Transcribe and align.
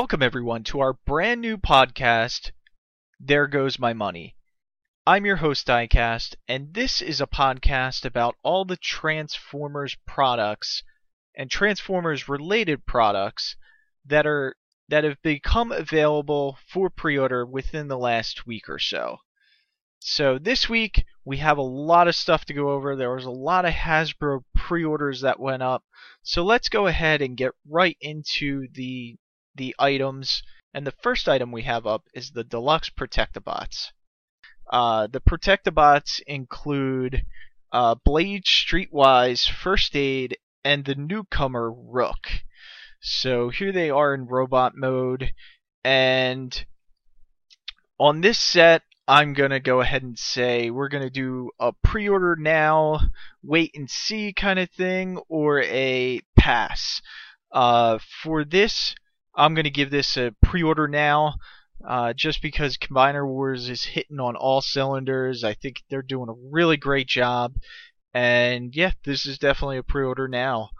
Welcome, 0.00 0.22
everyone, 0.22 0.62
to 0.62 0.78
our 0.78 0.92
brand 0.92 1.40
new 1.40 1.56
podcast, 1.56 2.52
There 3.18 3.48
Goes 3.48 3.80
My 3.80 3.92
Money. 3.92 4.36
I'm 5.04 5.26
your 5.26 5.34
host, 5.34 5.66
Diecast, 5.66 6.36
and 6.46 6.72
this 6.72 7.02
is 7.02 7.20
a 7.20 7.26
podcast 7.26 8.04
about 8.04 8.36
all 8.44 8.64
the 8.64 8.76
Transformers 8.76 9.96
products 10.06 10.84
and 11.36 11.50
Transformers 11.50 12.28
related 12.28 12.86
products 12.86 13.56
that 14.06 14.24
are 14.24 14.54
that 14.88 15.02
have 15.02 15.20
become 15.20 15.72
available 15.72 16.58
for 16.68 16.90
pre-order 16.90 17.44
within 17.44 17.88
the 17.88 17.98
last 17.98 18.46
week 18.46 18.68
or 18.68 18.78
so. 18.78 19.16
So 19.98 20.38
this 20.38 20.68
week 20.68 21.06
we 21.24 21.38
have 21.38 21.58
a 21.58 21.62
lot 21.62 22.06
of 22.06 22.14
stuff 22.14 22.44
to 22.44 22.54
go 22.54 22.70
over. 22.70 22.94
There 22.94 23.12
was 23.12 23.24
a 23.24 23.32
lot 23.32 23.64
of 23.64 23.74
Hasbro 23.74 24.44
pre-orders 24.54 25.22
that 25.22 25.40
went 25.40 25.64
up. 25.64 25.82
So 26.22 26.44
let's 26.44 26.68
go 26.68 26.86
ahead 26.86 27.20
and 27.20 27.36
get 27.36 27.50
right 27.68 27.96
into 28.00 28.68
the 28.74 29.18
the 29.54 29.74
items. 29.78 30.42
And 30.74 30.86
the 30.86 30.94
first 31.02 31.28
item 31.28 31.50
we 31.50 31.62
have 31.62 31.86
up 31.86 32.04
is 32.14 32.30
the 32.30 32.44
Deluxe 32.44 32.90
Protectobots. 32.90 33.92
Uh, 34.70 35.06
the 35.06 35.20
Protectobots 35.20 36.20
include 36.26 37.24
uh, 37.72 37.94
Blade 38.04 38.44
Streetwise, 38.44 39.48
First 39.48 39.96
Aid, 39.96 40.36
and 40.64 40.84
the 40.84 40.94
newcomer 40.94 41.72
Rook. 41.72 42.28
So 43.00 43.48
here 43.48 43.72
they 43.72 43.90
are 43.90 44.12
in 44.12 44.26
robot 44.26 44.76
mode, 44.76 45.32
and 45.84 46.66
on 47.98 48.20
this 48.20 48.38
set, 48.38 48.82
I'm 49.06 49.32
going 49.32 49.50
to 49.50 49.60
go 49.60 49.80
ahead 49.80 50.02
and 50.02 50.18
say 50.18 50.70
we're 50.70 50.88
going 50.88 51.04
to 51.04 51.10
do 51.10 51.50
a 51.58 51.72
pre 51.72 52.08
order 52.08 52.36
now, 52.36 53.00
wait 53.42 53.70
and 53.74 53.88
see 53.88 54.32
kind 54.32 54.58
of 54.58 54.70
thing, 54.70 55.18
or 55.28 55.62
a 55.62 56.20
pass. 56.36 57.00
Uh, 57.50 57.98
for 58.22 58.44
this, 58.44 58.94
I'm 59.38 59.54
going 59.54 59.64
to 59.64 59.70
give 59.70 59.90
this 59.90 60.16
a 60.16 60.34
pre 60.42 60.62
order 60.62 60.88
now. 60.88 61.36
Uh, 61.86 62.12
just 62.12 62.42
because 62.42 62.76
Combiner 62.76 63.24
Wars 63.24 63.68
is 63.68 63.84
hitting 63.84 64.18
on 64.18 64.34
all 64.34 64.60
cylinders. 64.60 65.44
I 65.44 65.54
think 65.54 65.84
they're 65.88 66.02
doing 66.02 66.28
a 66.28 66.50
really 66.50 66.76
great 66.76 67.06
job. 67.06 67.54
And 68.12 68.74
yeah, 68.74 68.90
this 69.04 69.26
is 69.26 69.38
definitely 69.38 69.78
a 69.78 69.84
pre 69.84 70.04
order 70.04 70.26
now. 70.26 70.70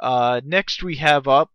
Uh, 0.00 0.40
next, 0.44 0.82
we 0.82 0.96
have 0.96 1.28
up 1.28 1.50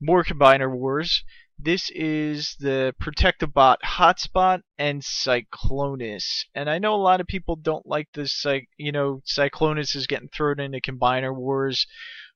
more 0.00 0.22
Combiner 0.22 0.70
Wars. 0.70 1.24
This 1.60 1.90
is 1.90 2.54
the 2.60 2.94
Protectobot 3.02 3.78
Hotspot 3.84 4.62
and 4.78 5.02
Cyclonus. 5.02 6.44
And 6.54 6.70
I 6.70 6.78
know 6.78 6.94
a 6.94 7.02
lot 7.02 7.20
of 7.20 7.26
people 7.26 7.56
don't 7.56 7.84
like 7.84 8.08
this, 8.14 8.46
you 8.76 8.92
know, 8.92 9.22
Cyclonus 9.26 9.96
is 9.96 10.06
getting 10.06 10.28
thrown 10.28 10.60
into 10.60 10.80
Combiner 10.80 11.34
Wars. 11.34 11.84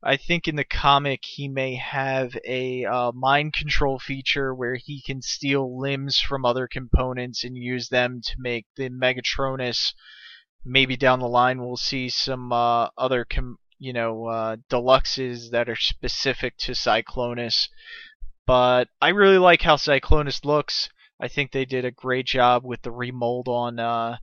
I 0.02 0.16
think 0.16 0.48
in 0.48 0.56
the 0.56 0.64
comic 0.64 1.20
he 1.24 1.46
may 1.46 1.76
have 1.76 2.36
a 2.44 2.84
uh, 2.84 3.12
mind 3.12 3.52
control 3.52 4.00
feature 4.00 4.52
where 4.52 4.74
he 4.74 5.00
can 5.00 5.22
steal 5.22 5.78
limbs 5.78 6.18
from 6.18 6.44
other 6.44 6.66
components 6.66 7.44
and 7.44 7.56
use 7.56 7.90
them 7.90 8.22
to 8.22 8.34
make 8.38 8.66
the 8.74 8.90
Megatronus. 8.90 9.94
Maybe 10.64 10.96
down 10.96 11.20
the 11.20 11.28
line 11.28 11.60
we'll 11.60 11.76
see 11.76 12.08
some 12.08 12.52
uh, 12.52 12.88
other, 12.98 13.24
com- 13.24 13.58
you 13.78 13.92
know, 13.92 14.26
uh, 14.26 14.56
deluxes 14.68 15.50
that 15.50 15.68
are 15.68 15.76
specific 15.76 16.56
to 16.58 16.72
Cyclonus. 16.72 17.68
But 18.46 18.88
I 19.00 19.10
really 19.10 19.38
like 19.38 19.62
how 19.62 19.76
Cyclonus 19.76 20.44
looks. 20.44 20.88
I 21.20 21.28
think 21.28 21.52
they 21.52 21.64
did 21.64 21.84
a 21.84 21.92
great 21.92 22.26
job 22.26 22.64
with 22.64 22.82
the 22.82 22.90
remold 22.90 23.46
on 23.46 23.78
uh, 23.78 24.16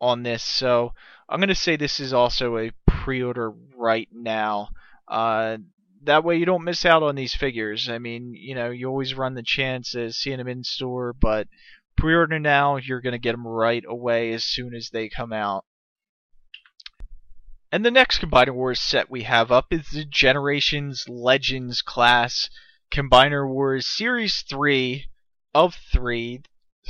on 0.00 0.22
this. 0.22 0.42
So 0.42 0.92
I'm 1.28 1.40
gonna 1.40 1.54
say 1.54 1.76
this 1.76 1.98
is 1.98 2.12
also 2.12 2.58
a 2.58 2.72
pre-order 2.86 3.50
right 3.76 4.08
now. 4.12 4.68
Uh, 5.08 5.58
that 6.02 6.24
way 6.24 6.36
you 6.36 6.44
don't 6.44 6.64
miss 6.64 6.84
out 6.84 7.02
on 7.02 7.14
these 7.14 7.34
figures. 7.34 7.88
I 7.88 7.98
mean, 7.98 8.34
you 8.34 8.54
know, 8.54 8.70
you 8.70 8.88
always 8.88 9.14
run 9.14 9.34
the 9.34 9.42
chance 9.42 9.94
of 9.94 10.14
seeing 10.14 10.38
them 10.38 10.48
in 10.48 10.62
store, 10.62 11.14
but 11.14 11.48
pre-order 11.96 12.38
now, 12.38 12.76
you're 12.76 13.00
gonna 13.00 13.18
get 13.18 13.32
them 13.32 13.46
right 13.46 13.84
away 13.88 14.32
as 14.32 14.44
soon 14.44 14.74
as 14.74 14.90
they 14.90 15.08
come 15.08 15.32
out. 15.32 15.64
And 17.70 17.86
the 17.86 17.90
next 17.90 18.20
Combiner 18.20 18.52
Wars 18.52 18.80
set 18.80 19.10
we 19.10 19.22
have 19.22 19.50
up 19.50 19.72
is 19.72 19.88
the 19.88 20.04
Generations 20.04 21.08
Legends 21.08 21.80
class 21.80 22.50
Combiner 22.92 23.48
Wars 23.48 23.86
Series 23.86 24.42
3 24.42 25.06
of 25.54 25.74
3, 25.74 26.42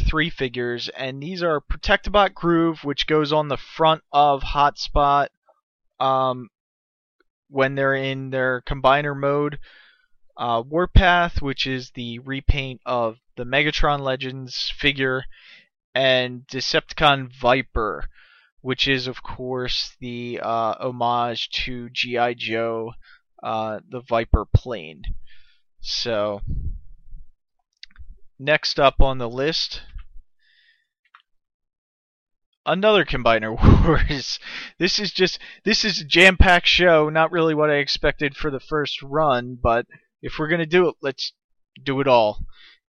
three 0.08 0.30
figures, 0.30 0.88
and 0.88 1.22
these 1.22 1.44
are 1.44 1.60
Protectobot 1.60 2.34
Groove, 2.34 2.82
which 2.82 3.06
goes 3.06 3.32
on 3.32 3.46
the 3.46 3.56
front 3.56 4.02
of 4.12 4.42
Hotspot 4.42 5.28
um, 6.00 6.50
when 7.48 7.76
they're 7.76 7.94
in 7.94 8.30
their 8.30 8.62
combiner 8.62 9.16
mode. 9.16 9.60
Uh, 10.36 10.60
Warpath, 10.66 11.40
which 11.40 11.68
is 11.68 11.92
the 11.92 12.18
repaint 12.18 12.80
of 12.84 13.18
the 13.36 13.44
Megatron 13.44 14.00
Legends 14.00 14.72
figure, 14.76 15.22
and 15.94 16.44
Decepticon 16.48 17.30
Viper, 17.32 18.08
which 18.60 18.88
is, 18.88 19.06
of 19.06 19.22
course, 19.22 19.94
the 20.00 20.40
uh, 20.42 20.74
homage 20.80 21.48
to 21.50 21.90
G.I. 21.90 22.34
Joe, 22.34 22.94
uh, 23.40 23.78
the 23.88 24.00
Viper 24.00 24.44
plane. 24.44 25.04
So, 25.84 26.40
next 28.38 28.78
up 28.78 29.00
on 29.00 29.18
the 29.18 29.28
list, 29.28 29.82
another 32.64 33.04
Combiner 33.04 33.50
Wars. 33.84 34.38
this 34.78 35.00
is 35.00 35.12
just 35.12 35.40
this 35.64 35.84
is 35.84 36.00
a 36.00 36.04
jam-packed 36.04 36.68
show. 36.68 37.08
Not 37.08 37.32
really 37.32 37.54
what 37.54 37.68
I 37.68 37.78
expected 37.78 38.36
for 38.36 38.48
the 38.48 38.60
first 38.60 39.02
run, 39.02 39.58
but 39.60 39.86
if 40.22 40.38
we're 40.38 40.46
gonna 40.46 40.66
do 40.66 40.88
it, 40.88 40.94
let's 41.02 41.32
do 41.82 42.00
it 42.00 42.06
all. 42.06 42.46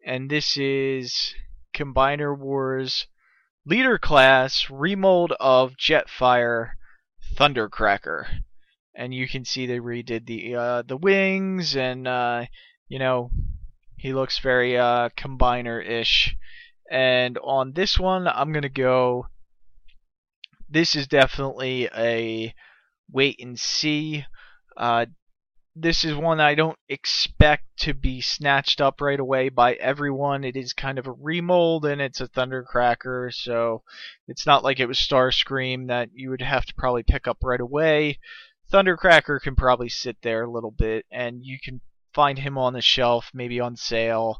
And 0.06 0.31
this 0.31 0.56
is 0.56 1.34
Combiner 1.75 2.37
Wars 2.37 3.06
Leader 3.66 3.98
Class 3.98 4.71
Remold 4.71 5.32
of 5.38 5.77
Jetfire 5.77 6.71
Thundercracker. 7.34 8.44
And 8.94 9.12
you 9.12 9.28
can 9.28 9.44
see 9.44 9.66
they 9.66 9.78
redid 9.78 10.25
the 10.25 10.54
uh, 10.54 10.82
the 10.82 10.97
wings 10.97 11.77
and 11.77 12.09
uh, 12.09 12.47
you 12.88 12.99
know, 12.99 13.31
he 13.97 14.12
looks 14.12 14.38
very 14.38 14.76
uh, 14.78 15.10
combiner-ish. 15.16 16.37
And 16.91 17.38
on 17.38 17.72
this 17.72 17.99
one, 17.99 18.26
I'm 18.26 18.53
gonna 18.53 18.69
go. 18.69 19.26
This 20.71 20.97
is 20.97 21.06
definitely 21.06 21.88
a 21.94 22.54
wait 23.10 23.41
and 23.41 23.59
see. 23.59 24.25
Uh, 24.77 25.06
this 25.81 26.04
is 26.04 26.15
one 26.15 26.41
I 26.41 26.54
don't 26.54 26.78
expect 26.88 27.65
to 27.81 27.94
be 27.94 28.21
snatched 28.21 28.81
up 28.81 29.00
right 29.00 29.21
away 29.21 29.48
by 29.48 29.75
everyone. 29.75 30.43
It 30.44 30.56
is 30.56 30.72
kind 30.72 30.98
of 30.98 31.06
a 31.06 31.12
remold 31.12 31.84
and 31.84 32.00
it's 32.00 32.21
a 32.21 32.28
Thundercracker, 32.28 33.32
so 33.32 33.82
it's 34.27 34.47
not 34.47 34.65
like 34.65 34.81
it 34.81 34.87
was 34.87 34.98
Starscream 34.98 35.87
that 35.88 36.10
you 36.12 36.31
would 36.31 36.43
have 36.43 36.65
to 36.66 36.75
probably 36.75 37.04
pick 37.04 37.28
up 37.28 37.38
right 37.43 37.60
away. 37.60 38.19
Thundercracker 38.72 39.41
can 39.41 39.54
probably 39.54 39.88
sit 39.88 40.16
there 40.22 40.43
a 40.43 40.50
little 40.50 40.72
bit 40.72 41.06
and 41.10 41.44
you 41.44 41.59
can 41.62 41.81
find 42.15 42.39
him 42.39 42.59
on 42.59 42.73
the 42.73 42.81
shelf, 42.81 43.31
maybe 43.35 43.61
on 43.61 43.77
sale, 43.77 44.39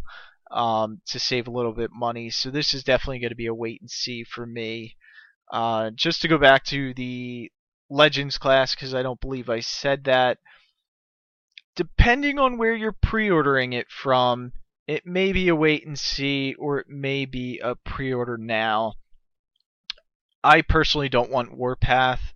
um, 0.51 1.01
to 1.07 1.19
save 1.19 1.47
a 1.47 1.51
little 1.53 1.73
bit 1.73 1.91
money. 1.93 2.31
So 2.31 2.51
this 2.51 2.75
is 2.75 2.85
definitely 2.85 3.21
going 3.21 3.31
to 3.31 3.37
be 3.37 3.47
a 3.47 3.55
wait 3.55 3.81
and 3.81 3.91
see 3.91 4.25
for 4.25 4.47
me. 4.47 4.97
Uh, 5.51 5.91
just 5.95 6.23
to 6.23 6.29
go 6.29 6.39
back 6.39 6.65
to 6.65 6.95
the 6.95 7.51
Legends 7.91 8.39
class, 8.39 8.75
because 8.75 8.95
I 8.95 9.03
don't 9.03 9.21
believe 9.21 9.49
I 9.49 9.61
said 9.61 10.05
that. 10.05 10.39
Depending 11.77 12.39
on 12.39 12.59
where 12.59 12.75
you're 12.75 12.93
pre-ordering 12.93 13.73
it 13.73 13.87
from, 13.89 14.53
it 14.87 15.07
may 15.07 15.33
be 15.33 15.49
a 15.49 15.55
wait 15.55 15.87
and 15.87 15.99
see, 15.99 16.55
or 16.55 16.79
it 16.79 16.89
may 16.89 17.25
be 17.25 17.61
a 17.63 17.77
pre-order 17.77 18.37
now. 18.37 18.95
I 20.43 20.63
personally 20.63 21.09
don't 21.09 21.31
want 21.31 21.57
Warpath. 21.57 22.33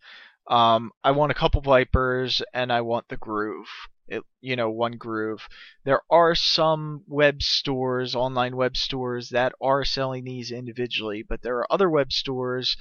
Um, 0.48 0.92
I 1.02 1.10
want 1.12 1.32
a 1.32 1.34
couple 1.34 1.60
Vipers, 1.60 2.42
and 2.52 2.72
I 2.72 2.82
want 2.82 3.08
the 3.08 3.16
Groove 3.16 3.68
it, 4.12 4.22
you 4.40 4.56
know, 4.56 4.70
one 4.70 4.92
groove. 4.92 5.48
There 5.84 6.02
are 6.10 6.34
some 6.34 7.02
web 7.06 7.42
stores, 7.42 8.14
online 8.14 8.56
web 8.56 8.76
stores 8.76 9.30
that 9.30 9.52
are 9.60 9.84
selling 9.84 10.24
these 10.24 10.52
individually, 10.52 11.22
but 11.26 11.42
there 11.42 11.56
are 11.58 11.72
other 11.72 11.88
web 11.88 12.12
stores 12.12 12.76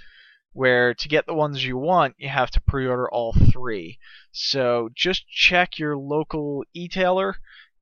where 0.54 0.94
to 0.94 1.08
get 1.08 1.26
the 1.26 1.34
ones 1.34 1.64
you 1.64 1.78
want, 1.78 2.16
you 2.18 2.28
have 2.28 2.52
to 2.52 2.62
pre-order 2.62 3.10
all 3.10 3.34
three. 3.54 3.98
So 4.32 4.90
just 4.96 5.28
check 5.30 5.80
your 5.80 5.98
local 5.98 6.66
e-tailer 6.74 7.38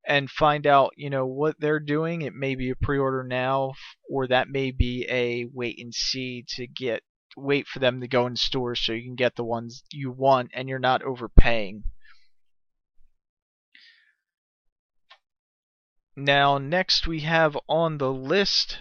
and 0.08 0.30
find 0.30 0.68
out, 0.68 0.92
you 0.96 1.10
know, 1.10 1.26
what 1.26 1.60
they're 1.60 1.80
doing. 1.80 2.22
It 2.22 2.34
may 2.34 2.56
be 2.56 2.70
a 2.70 2.76
pre-order 2.76 3.24
now, 3.24 3.74
or 4.10 4.28
that 4.28 4.50
may 4.50 4.72
be 4.72 5.06
a 5.10 5.46
wait 5.46 5.80
and 5.80 5.94
see 5.94 6.46
to 6.56 6.68
get 6.68 7.04
wait 7.38 7.68
for 7.68 7.80
them 7.80 8.02
to 8.02 8.08
go 8.08 8.26
in 8.28 8.36
stores 8.36 8.80
so 8.80 8.92
you 8.92 9.04
can 9.04 9.16
get 9.16 9.36
the 9.36 9.44
ones 9.44 9.84
you 9.92 10.12
want 10.12 10.52
and 10.54 10.68
you're 10.68 10.80
not 10.80 11.04
overpaying. 11.04 11.84
Now, 16.20 16.58
next 16.58 17.08
we 17.08 17.22
have 17.22 17.58
on 17.68 17.98
the 17.98 18.12
list. 18.12 18.78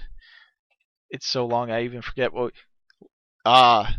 It's 1.11 1.27
so 1.27 1.47
long 1.47 1.71
I 1.71 1.85
even 1.85 2.03
forget 2.03 2.33
what. 2.33 2.53
Ah, 3.45 3.97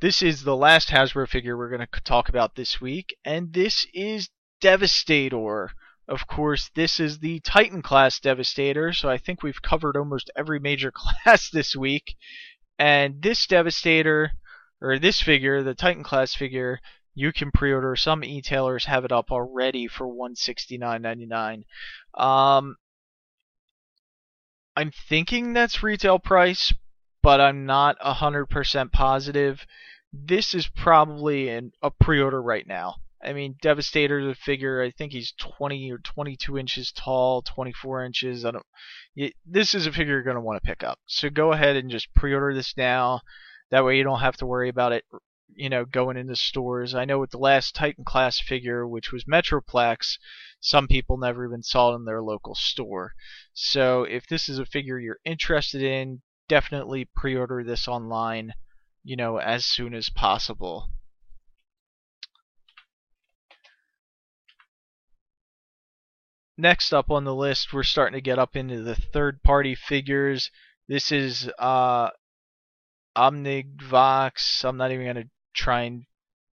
this 0.00 0.22
is 0.22 0.42
the 0.42 0.56
last 0.56 0.88
Hasbro 0.88 1.28
figure 1.28 1.56
we're 1.56 1.68
going 1.68 1.86
to 1.86 2.00
talk 2.00 2.28
about 2.28 2.56
this 2.56 2.80
week, 2.80 3.16
and 3.24 3.52
this 3.52 3.86
is 3.92 4.30
Devastator, 4.60 5.70
of 6.06 6.26
course, 6.26 6.70
this 6.74 7.00
is 7.00 7.18
the 7.18 7.40
Titan 7.40 7.80
class 7.80 8.20
Devastator, 8.20 8.92
so 8.92 9.08
I 9.08 9.16
think 9.16 9.42
we've 9.42 9.62
covered 9.62 9.96
almost 9.96 10.30
every 10.36 10.58
major 10.58 10.92
class 11.24 11.48
this 11.50 11.74
week. 11.74 12.16
And 12.78 13.22
this 13.22 13.46
Devastator, 13.46 14.32
or 14.82 14.98
this 14.98 15.22
figure, 15.22 15.62
the 15.62 15.74
Titan 15.74 16.02
class 16.02 16.34
figure, 16.34 16.80
you 17.14 17.32
can 17.32 17.50
pre-order. 17.52 17.96
Some 17.96 18.24
e-tailers 18.24 18.86
have 18.86 19.04
it 19.04 19.12
up 19.12 19.30
already 19.30 19.86
for 19.86 20.06
$169.99. 20.06 21.64
Um, 22.20 22.76
I'm 24.76 24.90
thinking 25.08 25.52
that's 25.52 25.82
retail 25.82 26.18
price, 26.18 26.74
but 27.22 27.40
I'm 27.40 27.66
not 27.66 27.98
100% 28.00 28.92
positive. 28.92 29.66
This 30.12 30.54
is 30.54 30.66
probably 30.68 31.48
in 31.48 31.72
a 31.82 31.90
pre-order 31.90 32.42
right 32.42 32.66
now. 32.66 32.96
I 33.24 33.32
mean, 33.32 33.56
Devastator, 33.62 34.26
the 34.26 34.34
figure, 34.34 34.82
I 34.82 34.90
think 34.90 35.12
he's 35.12 35.32
20 35.38 35.90
or 35.90 35.98
22 35.98 36.58
inches 36.58 36.92
tall, 36.92 37.40
24 37.42 38.04
inches. 38.04 38.44
I 38.44 38.50
don't. 38.50 38.66
This 39.46 39.74
is 39.74 39.86
a 39.86 39.92
figure 39.92 40.14
you're 40.14 40.22
going 40.22 40.34
to 40.34 40.42
want 40.42 40.62
to 40.62 40.66
pick 40.66 40.82
up. 40.82 40.98
So 41.06 41.30
go 41.30 41.52
ahead 41.52 41.76
and 41.76 41.90
just 41.90 42.12
pre-order 42.14 42.54
this 42.54 42.76
now. 42.76 43.22
That 43.70 43.84
way 43.84 43.96
you 43.96 44.04
don't 44.04 44.20
have 44.20 44.36
to 44.38 44.46
worry 44.46 44.68
about 44.68 44.92
it, 44.92 45.04
you 45.54 45.68
know, 45.68 45.84
going 45.84 46.16
into 46.16 46.36
stores. 46.36 46.94
I 46.94 47.04
know 47.04 47.18
with 47.18 47.30
the 47.30 47.38
last 47.38 47.74
Titan 47.74 48.04
class 48.04 48.40
figure, 48.40 48.86
which 48.86 49.12
was 49.12 49.24
Metroplex, 49.24 50.18
some 50.60 50.88
people 50.88 51.16
never 51.16 51.46
even 51.46 51.62
saw 51.62 51.92
it 51.92 51.96
in 51.96 52.04
their 52.04 52.22
local 52.22 52.54
store. 52.54 53.14
So 53.52 54.04
if 54.04 54.26
this 54.26 54.48
is 54.48 54.58
a 54.58 54.66
figure 54.66 54.98
you're 54.98 55.20
interested 55.24 55.82
in, 55.82 56.22
definitely 56.48 57.08
pre-order 57.16 57.62
this 57.62 57.86
online, 57.88 58.52
you 59.02 59.16
know, 59.16 59.38
as 59.38 59.64
soon 59.64 59.94
as 59.94 60.08
possible. 60.10 60.88
Next 66.56 66.92
up 66.92 67.10
on 67.10 67.24
the 67.24 67.34
list, 67.34 67.72
we're 67.72 67.82
starting 67.82 68.16
to 68.16 68.22
get 68.22 68.38
up 68.38 68.54
into 68.54 68.82
the 68.82 68.94
third-party 68.94 69.74
figures. 69.74 70.50
This 70.86 71.10
is 71.10 71.50
uh, 71.58 72.10
Omnigvox. 73.16 74.64
I'm 74.64 74.76
not 74.76 74.92
even 74.92 75.04
going 75.04 75.16
to 75.16 75.30
try 75.54 75.82
and 75.82 76.04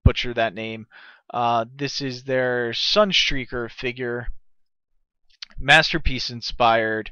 butcher 0.04 0.34
that 0.34 0.54
name. 0.54 0.88
Uh, 1.34 1.66
this 1.76 2.02
is 2.02 2.24
their 2.24 2.72
Sunstreaker 2.72 3.72
figure, 3.72 4.28
Masterpiece 5.60 6.30
inspired, 6.30 7.12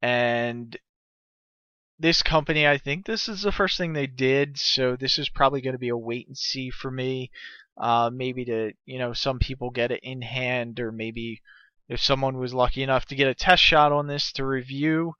and 0.00 0.76
this 1.98 2.22
company, 2.22 2.66
I 2.66 2.78
think 2.78 3.06
this 3.06 3.28
is 3.28 3.42
the 3.42 3.52
first 3.52 3.78
thing 3.78 3.92
they 3.92 4.08
did, 4.08 4.58
so 4.58 4.96
this 4.96 5.18
is 5.18 5.28
probably 5.28 5.60
going 5.60 5.74
to 5.74 5.78
be 5.78 5.90
a 5.90 5.96
wait 5.96 6.26
and 6.26 6.36
see 6.36 6.70
for 6.70 6.90
me. 6.90 7.30
Uh, 7.78 8.10
maybe 8.12 8.44
to, 8.44 8.72
you 8.84 8.98
know, 8.98 9.12
some 9.12 9.38
people 9.38 9.70
get 9.70 9.92
it 9.92 10.00
in 10.02 10.20
hand, 10.20 10.80
or 10.80 10.90
maybe 10.90 11.40
if 11.88 12.00
someone 12.00 12.38
was 12.38 12.52
lucky 12.52 12.82
enough 12.82 13.06
to 13.06 13.14
get 13.14 13.28
a 13.28 13.34
test 13.34 13.62
shot 13.62 13.92
on 13.92 14.08
this 14.08 14.32
to 14.32 14.44
review, 14.44 15.14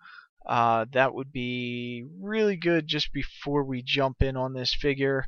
uh, 0.46 0.84
that 0.92 1.14
would 1.14 1.32
be 1.32 2.04
really 2.20 2.56
good 2.56 2.88
just 2.88 3.12
before 3.12 3.62
we 3.62 3.82
jump 3.82 4.20
in 4.20 4.36
on 4.36 4.52
this 4.52 4.74
figure. 4.74 5.26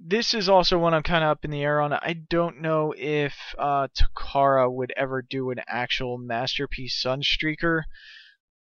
This 0.00 0.32
is 0.32 0.48
also 0.48 0.78
one 0.78 0.94
I'm 0.94 1.02
kind 1.02 1.24
of 1.24 1.30
up 1.30 1.44
in 1.44 1.50
the 1.50 1.62
air 1.62 1.80
on. 1.80 1.92
I 1.92 2.14
don't 2.28 2.60
know 2.60 2.94
if 2.96 3.34
uh, 3.58 3.88
Takara 3.88 4.72
would 4.72 4.92
ever 4.96 5.22
do 5.22 5.50
an 5.50 5.60
actual 5.66 6.18
Masterpiece 6.18 7.02
Sunstreaker. 7.02 7.82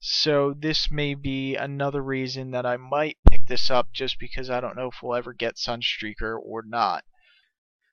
So 0.00 0.54
this 0.56 0.90
may 0.90 1.14
be 1.14 1.56
another 1.56 2.02
reason 2.02 2.52
that 2.52 2.64
I 2.64 2.76
might 2.76 3.18
pick 3.28 3.46
this 3.46 3.70
up 3.70 3.92
just 3.92 4.18
because 4.18 4.50
I 4.50 4.60
don't 4.60 4.76
know 4.76 4.88
if 4.88 5.02
we'll 5.02 5.16
ever 5.16 5.32
get 5.32 5.56
Sunstreaker 5.56 6.38
or 6.40 6.62
not. 6.62 7.04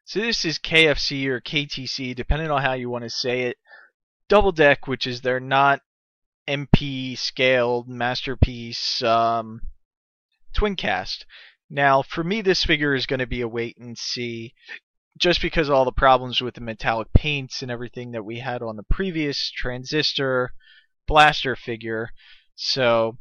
So 0.05 0.19
this 0.19 0.45
is 0.45 0.59
KFC 0.59 1.25
or 1.27 1.41
KTC, 1.41 2.15
depending 2.15 2.51
on 2.51 2.61
how 2.61 2.73
you 2.73 2.89
want 2.89 3.03
to 3.03 3.09
say 3.09 3.43
it. 3.43 3.57
Double 4.27 4.51
Deck, 4.51 4.87
which 4.87 5.07
is 5.07 5.21
their 5.21 5.39
not 5.39 5.81
MP 6.47 7.17
scaled 7.17 7.87
masterpiece 7.87 9.01
um, 9.01 9.61
twin 10.53 10.75
cast. 10.75 11.25
Now, 11.75 12.03
for 12.03 12.23
me, 12.23 12.43
this 12.43 12.63
figure 12.63 12.93
is 12.93 13.07
going 13.07 13.19
to 13.19 13.25
be 13.25 13.41
a 13.41 13.47
wait 13.47 13.79
and 13.79 13.97
see, 13.97 14.53
just 15.17 15.41
because 15.41 15.71
all 15.71 15.85
the 15.85 15.91
problems 15.91 16.39
with 16.39 16.53
the 16.53 16.61
metallic 16.61 17.11
paints 17.13 17.63
and 17.63 17.71
everything 17.71 18.11
that 18.11 18.23
we 18.23 18.37
had 18.37 18.61
on 18.61 18.75
the 18.75 18.83
previous 18.83 19.49
transistor 19.49 20.53
blaster 21.07 21.55
figure. 21.55 22.11
So, 22.53 23.17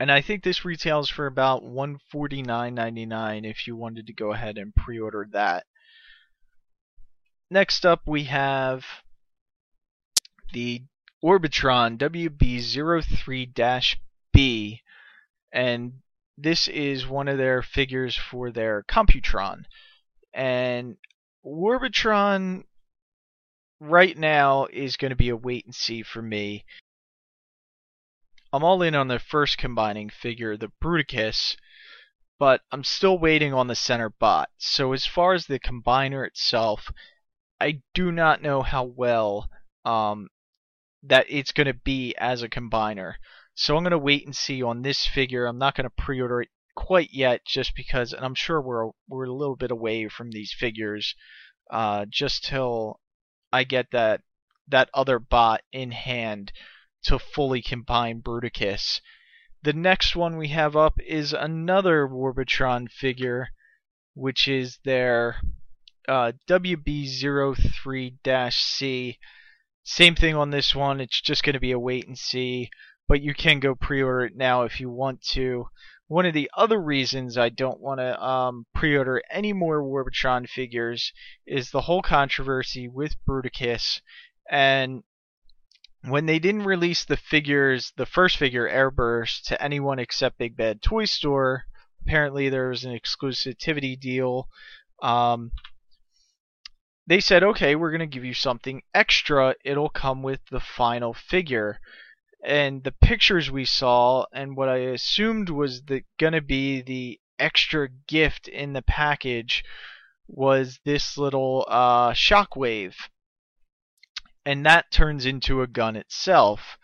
and 0.00 0.10
I 0.10 0.20
think 0.20 0.42
this 0.42 0.64
retails 0.64 1.08
for 1.08 1.28
about 1.28 1.62
$149.99 1.62 3.48
if 3.48 3.68
you 3.68 3.76
wanted 3.76 4.08
to 4.08 4.12
go 4.12 4.32
ahead 4.32 4.58
and 4.58 4.74
pre-order 4.74 5.28
that. 5.30 5.66
Next 7.52 7.86
up, 7.86 8.00
we 8.04 8.24
have 8.24 8.84
the 10.52 10.82
Warbotron 11.22 11.98
WB03-B, 11.98 14.80
and 15.52 15.92
this 16.36 16.68
is 16.68 17.06
one 17.06 17.28
of 17.28 17.38
their 17.38 17.62
figures 17.62 18.16
for 18.16 18.50
their 18.50 18.82
Computron. 18.84 19.64
And 20.32 20.96
Warbotron 21.44 22.64
right 23.80 24.16
now 24.16 24.66
is 24.66 24.96
going 24.96 25.10
to 25.10 25.16
be 25.16 25.28
a 25.28 25.36
wait 25.36 25.64
and 25.64 25.74
see 25.74 26.02
for 26.02 26.22
me. 26.22 26.64
I'm 28.52 28.64
all 28.64 28.82
in 28.82 28.94
on 28.94 29.08
the 29.08 29.18
first 29.18 29.58
combining 29.58 30.10
figure, 30.10 30.56
the 30.56 30.70
Bruticus, 30.82 31.56
but 32.38 32.62
I'm 32.70 32.84
still 32.84 33.18
waiting 33.18 33.52
on 33.52 33.66
the 33.66 33.74
center 33.74 34.10
bot. 34.10 34.48
So 34.58 34.92
as 34.92 35.06
far 35.06 35.34
as 35.34 35.46
the 35.46 35.58
combiner 35.58 36.26
itself, 36.26 36.90
I 37.60 37.82
do 37.94 38.12
not 38.12 38.42
know 38.42 38.62
how 38.62 38.84
well 38.84 39.48
um, 39.84 40.28
that 41.02 41.26
it's 41.28 41.52
going 41.52 41.66
to 41.66 41.74
be 41.74 42.14
as 42.16 42.42
a 42.42 42.48
combiner. 42.48 43.14
So 43.54 43.76
I'm 43.76 43.84
going 43.84 43.92
to 43.92 43.98
wait 43.98 44.24
and 44.24 44.34
see 44.34 44.62
on 44.62 44.82
this 44.82 45.06
figure. 45.06 45.46
I'm 45.46 45.58
not 45.58 45.76
going 45.76 45.88
to 45.88 45.90
pre-order 45.90 46.42
it 46.42 46.48
quite 46.74 47.10
yet, 47.12 47.44
just 47.46 47.76
because, 47.76 48.12
and 48.12 48.24
I'm 48.24 48.34
sure 48.34 48.60
we're 48.60 48.90
we're 49.08 49.24
a 49.24 49.32
little 49.32 49.56
bit 49.56 49.70
away 49.70 50.08
from 50.08 50.30
these 50.30 50.52
figures, 50.52 51.14
uh, 51.70 52.04
just 52.08 52.44
till 52.44 53.00
I 53.52 53.64
get 53.64 53.90
that 53.92 54.22
that 54.68 54.90
other 54.92 55.18
bot 55.18 55.62
in 55.72 55.92
hand 55.92 56.52
to 57.04 57.18
fully 57.18 57.62
combine 57.62 58.22
Bruticus. 58.22 59.00
The 59.62 59.72
next 59.72 60.14
one 60.16 60.36
we 60.36 60.48
have 60.48 60.76
up 60.76 60.98
is 61.00 61.32
another 61.32 62.06
Warbotron 62.08 62.90
figure, 62.90 63.48
which 64.14 64.48
is 64.48 64.78
their 64.84 65.40
uh, 66.08 66.32
WB03-C. 66.48 69.18
Same 69.86 70.14
thing 70.14 70.34
on 70.34 70.48
this 70.50 70.74
one. 70.74 70.98
It's 71.00 71.20
just 71.20 71.44
going 71.44 71.54
to 71.54 71.60
be 71.60 71.72
a 71.72 71.78
wait 71.78 72.06
and 72.06 72.18
see, 72.18 72.70
but 73.08 73.20
you 73.20 73.34
can 73.34 73.60
go 73.60 73.74
pre-order 73.74 74.26
it 74.26 74.36
now 74.36 74.62
if 74.62 74.80
you 74.80 74.90
want 74.90 75.22
to. 75.22 75.66
One 76.06 76.26
of 76.26 76.34
the 76.34 76.50
other 76.56 76.80
reasons 76.80 77.38
I 77.38 77.48
don't 77.48 77.80
want 77.80 78.00
to 78.00 78.22
um, 78.22 78.66
pre-order 78.74 79.22
any 79.30 79.52
more 79.52 79.82
Warbotron 79.82 80.48
figures 80.48 81.12
is 81.46 81.70
the 81.70 81.82
whole 81.82 82.02
controversy 82.02 82.88
with 82.88 83.16
Bruticus, 83.26 84.00
and 84.50 85.02
when 86.06 86.26
they 86.26 86.38
didn't 86.38 86.64
release 86.64 87.04
the 87.04 87.16
figures, 87.16 87.92
the 87.96 88.06
first 88.06 88.36
figure 88.36 88.68
Airburst 88.68 89.44
to 89.44 89.62
anyone 89.62 89.98
except 89.98 90.38
Big 90.38 90.56
Bad 90.56 90.82
Toy 90.82 91.06
Store, 91.06 91.64
apparently 92.02 92.50
there 92.50 92.68
was 92.68 92.84
an 92.84 92.92
exclusivity 92.92 93.98
deal. 93.98 94.48
Um, 95.02 95.50
they 97.06 97.20
said, 97.20 97.42
okay, 97.42 97.74
we're 97.74 97.90
going 97.90 98.00
to 98.00 98.06
give 98.06 98.24
you 98.24 98.34
something 98.34 98.82
extra. 98.94 99.54
It'll 99.64 99.88
come 99.88 100.22
with 100.22 100.40
the 100.50 100.60
final 100.60 101.14
figure 101.14 101.80
and 102.44 102.84
the 102.84 102.92
pictures 102.92 103.50
we 103.50 103.64
saw 103.64 104.26
and 104.32 104.56
what 104.56 104.68
I 104.68 104.76
assumed 104.76 105.48
was 105.48 105.82
gonna 106.18 106.42
be 106.42 106.82
the 106.82 107.18
extra 107.38 107.88
gift 108.06 108.48
in 108.48 108.74
the 108.74 108.82
package 108.82 109.64
was 110.26 110.80
this 110.84 111.16
little 111.16 111.64
uh, 111.68 112.12
shockwave. 112.12 112.94
And 114.44 114.66
that 114.66 114.90
turns 114.90 115.24
into 115.24 115.62
a 115.62 115.66
gun 115.66 115.96
itself. 115.96 116.76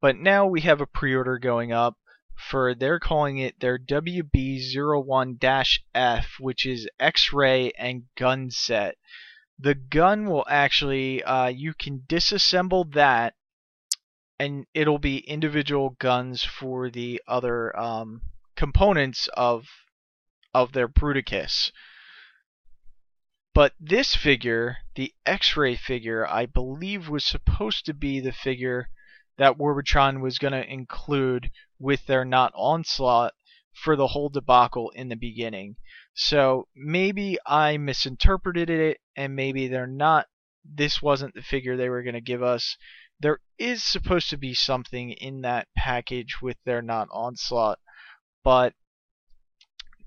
But 0.00 0.16
now 0.16 0.46
we 0.46 0.62
have 0.62 0.80
a 0.80 0.86
pre-order 0.86 1.38
going 1.38 1.72
up 1.72 1.96
for 2.36 2.74
they're 2.74 3.00
calling 3.00 3.38
it 3.38 3.60
their 3.60 3.78
WB01-F 3.78 6.26
which 6.38 6.66
is 6.66 6.88
X-ray 7.00 7.70
and 7.78 8.02
gun 8.16 8.50
set. 8.50 8.96
The 9.58 9.74
gun 9.74 10.26
will 10.26 10.44
actually 10.48 11.22
uh, 11.22 11.46
you 11.46 11.72
can 11.74 12.00
disassemble 12.06 12.92
that 12.92 13.34
and 14.38 14.66
it'll 14.74 14.98
be 14.98 15.18
individual 15.18 15.90
guns 15.98 16.44
for 16.44 16.90
the 16.90 17.22
other 17.26 17.76
um, 17.78 18.22
components 18.56 19.28
of 19.34 19.66
of 20.54 20.72
their 20.72 20.88
Bruticus. 20.88 21.70
But 23.54 23.72
this 23.80 24.14
figure, 24.14 24.78
the 24.94 25.14
X-ray 25.24 25.76
figure, 25.76 26.26
I 26.26 26.46
believe 26.46 27.08
was 27.08 27.24
supposed 27.24 27.86
to 27.86 27.94
be 27.94 28.20
the 28.20 28.32
figure 28.32 28.88
that 29.38 29.58
Warbotron 29.58 30.20
was 30.20 30.38
going 30.38 30.52
to 30.52 30.72
include 30.72 31.50
with 31.78 32.06
their 32.06 32.24
not 32.24 32.52
onslaught 32.54 33.34
for 33.74 33.96
the 33.96 34.08
whole 34.08 34.28
debacle 34.30 34.90
in 34.90 35.08
the 35.08 35.16
beginning. 35.16 35.76
So 36.14 36.68
maybe 36.74 37.38
I 37.46 37.76
misinterpreted 37.76 38.70
it 38.70 38.98
and 39.14 39.36
maybe 39.36 39.68
they're 39.68 39.86
not 39.86 40.26
this 40.64 41.00
wasn't 41.00 41.34
the 41.34 41.42
figure 41.42 41.76
they 41.76 41.88
were 41.88 42.02
going 42.02 42.14
to 42.14 42.20
give 42.20 42.42
us. 42.42 42.76
There 43.18 43.40
is 43.58 43.82
supposed 43.82 44.28
to 44.30 44.36
be 44.36 44.52
something 44.52 45.12
in 45.12 45.40
that 45.40 45.68
package 45.76 46.42
with 46.42 46.58
their 46.64 46.82
not 46.82 47.08
onslaught, 47.10 47.78
but 48.44 48.74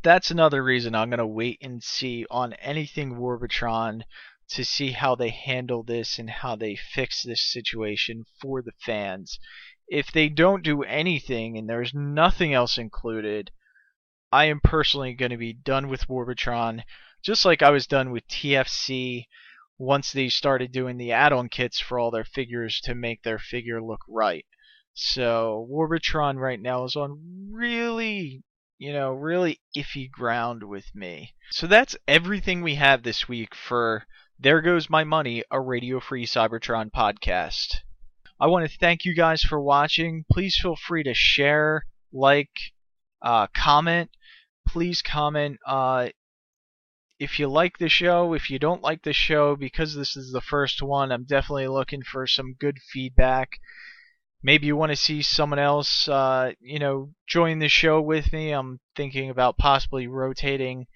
that's 0.03 0.31
another 0.31 0.63
reason 0.63 0.95
I'm 0.95 1.09
going 1.09 1.17
to 1.17 1.25
wait 1.25 1.57
and 1.61 1.83
see 1.83 2.25
on 2.29 2.53
anything 2.53 3.15
Warbotron 3.15 4.03
to 4.49 4.63
see 4.63 4.91
how 4.91 5.15
they 5.15 5.29
handle 5.29 5.83
this 5.83 6.17
and 6.19 6.29
how 6.29 6.55
they 6.55 6.75
fix 6.75 7.23
this 7.23 7.51
situation 7.51 8.25
for 8.41 8.61
the 8.61 8.71
fans. 8.79 9.39
If 9.87 10.11
they 10.11 10.29
don't 10.29 10.63
do 10.63 10.83
anything 10.83 11.57
and 11.57 11.67
there's 11.67 11.93
nothing 11.93 12.53
else 12.53 12.77
included, 12.77 13.51
I 14.31 14.45
am 14.45 14.59
personally 14.59 15.13
going 15.13 15.31
to 15.31 15.37
be 15.37 15.53
done 15.53 15.87
with 15.87 16.07
Warbotron, 16.07 16.83
just 17.23 17.43
like 17.43 17.61
I 17.61 17.71
was 17.71 17.87
done 17.87 18.11
with 18.11 18.27
TFC 18.27 19.25
once 19.79 20.11
they 20.11 20.27
started 20.27 20.71
doing 20.73 20.97
the 20.97 21.13
add-on 21.13 21.47
kits 21.47 21.79
for 21.79 21.97
all 21.97 22.11
their 22.11 22.25
figures 22.25 22.81
to 22.81 22.93
make 22.93 23.23
their 23.23 23.39
figure 23.39 23.81
look 23.81 24.01
right. 24.09 24.45
So 24.93 25.65
Warbotron 25.71 26.35
right 26.35 26.61
now 26.61 26.83
is 26.83 26.97
on 26.97 27.49
really, 27.49 28.43
you 28.77 28.91
know, 28.91 29.13
really 29.13 29.61
iffy 29.75 30.11
ground 30.11 30.63
with 30.63 30.93
me. 30.93 31.33
So 31.51 31.65
that's 31.65 31.95
everything 32.07 32.61
we 32.61 32.75
have 32.75 33.03
this 33.03 33.29
week 33.29 33.55
for 33.55 34.03
There 34.37 34.61
Goes 34.61 34.89
My 34.89 35.05
Money, 35.05 35.45
a 35.49 35.61
Radio 35.61 36.01
Free 36.01 36.25
Cybertron 36.25 36.91
podcast. 36.91 37.77
I 38.37 38.47
want 38.47 38.69
to 38.69 38.77
thank 38.77 39.05
you 39.05 39.15
guys 39.15 39.41
for 39.41 39.61
watching. 39.61 40.25
Please 40.29 40.59
feel 40.61 40.75
free 40.75 41.03
to 41.03 41.13
share, 41.13 41.85
like, 42.11 42.51
uh, 43.21 43.47
comment. 43.55 44.09
Please 44.67 45.01
comment 45.01 45.57
uh, 45.65 46.09
if 47.19 47.37
you 47.37 47.49
like 47.49 47.77
the 47.77 47.89
show, 47.89 48.33
if 48.33 48.49
you 48.49 48.57
don't 48.57 48.81
like 48.81 49.03
the 49.03 49.13
show, 49.13 49.55
because 49.55 49.93
this 49.93 50.15
is 50.15 50.31
the 50.31 50.41
first 50.41 50.81
one, 50.81 51.11
I'm 51.11 51.25
definitely 51.25 51.67
looking 51.67 52.01
for 52.01 52.25
some 52.25 52.55
good 52.57 52.79
feedback. 52.79 53.59
Maybe 54.41 54.67
you 54.67 54.77
want 54.77 54.93
to 54.93 54.95
see 54.95 55.21
someone 55.21 55.59
else, 55.59 56.07
uh, 56.07 56.53
you 56.61 56.79
know, 56.79 57.11
join 57.27 57.59
the 57.59 57.67
show 57.67 57.99
with 57.99 58.31
me. 58.31 58.51
I'm 58.51 58.79
thinking 58.95 59.29
about 59.29 59.57
possibly 59.57 60.07
rotating 60.07 60.87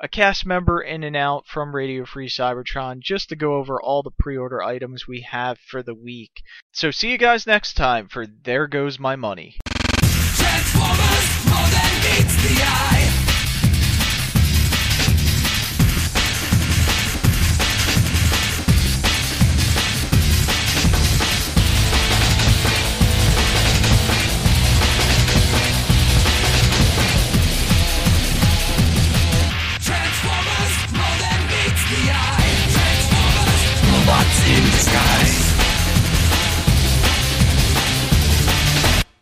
a 0.00 0.08
cast 0.08 0.44
member 0.44 0.82
in 0.82 1.02
and 1.02 1.16
out 1.16 1.46
from 1.46 1.74
Radio 1.74 2.04
Free 2.04 2.28
Cybertron 2.28 3.00
just 3.00 3.30
to 3.30 3.36
go 3.36 3.54
over 3.54 3.80
all 3.80 4.02
the 4.02 4.10
pre 4.10 4.36
order 4.36 4.62
items 4.62 5.08
we 5.08 5.22
have 5.22 5.58
for 5.58 5.82
the 5.82 5.94
week. 5.94 6.42
So, 6.72 6.90
see 6.90 7.10
you 7.10 7.16
guys 7.16 7.46
next 7.46 7.72
time 7.72 8.08
for 8.08 8.26
There 8.26 8.66
Goes 8.66 8.98
My 8.98 9.16
Money. 9.16 9.56